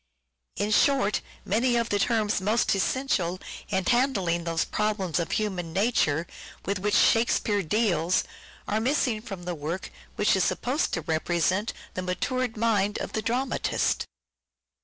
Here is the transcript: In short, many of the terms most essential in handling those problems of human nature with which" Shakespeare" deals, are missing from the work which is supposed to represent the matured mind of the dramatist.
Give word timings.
In 0.55 0.71
short, 0.71 1.21
many 1.45 1.75
of 1.75 1.89
the 1.89 1.99
terms 1.99 2.41
most 2.41 2.73
essential 2.73 3.39
in 3.69 3.85
handling 3.85 4.45
those 4.45 4.65
problems 4.65 5.19
of 5.19 5.33
human 5.33 5.73
nature 5.73 6.25
with 6.65 6.79
which" 6.79 6.95
Shakespeare" 7.11 7.61
deals, 7.77 8.23
are 8.67 8.79
missing 8.79 9.21
from 9.21 9.43
the 9.43 9.53
work 9.53 9.91
which 10.15 10.35
is 10.35 10.43
supposed 10.43 10.91
to 10.95 11.01
represent 11.01 11.71
the 11.93 12.01
matured 12.01 12.57
mind 12.57 12.97
of 12.97 13.13
the 13.13 13.21
dramatist. 13.21 14.07